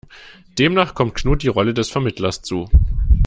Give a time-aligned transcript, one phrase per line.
[0.57, 2.67] Demnach kommt Knut die Rolle des Vermittlers zu.